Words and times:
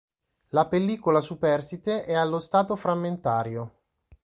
La 0.47 0.65
pellicola 0.67 1.21
superstite 1.21 2.05
è 2.05 2.13
allo 2.15 2.39
stato 2.39 2.75
frammentario. 2.75 3.81